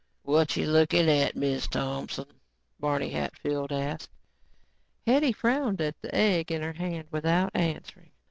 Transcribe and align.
"Whatcha 0.23 0.61
lookin' 0.61 1.07
at, 1.09 1.35
Miz 1.35 1.67
Thompson?" 1.67 2.25
Barney 2.79 3.09
Hatfield 3.11 3.71
asked. 3.71 4.09
Hetty 5.05 5.31
frowned 5.31 5.79
at 5.79 6.01
the 6.01 6.15
egg 6.15 6.51
in 6.51 6.63
her 6.63 6.73
hand 6.73 7.07
without 7.11 7.51
answering. 7.53 8.09